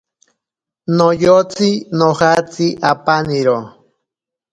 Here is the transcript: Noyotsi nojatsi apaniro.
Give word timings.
Noyotsi 0.97 1.69
nojatsi 1.97 2.65
apaniro. 2.91 3.57